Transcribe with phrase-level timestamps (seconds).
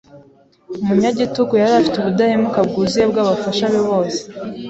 [0.81, 4.21] Umunyagitugu yari afite ubudahemuka bwuzuye bw'abafasha be bose.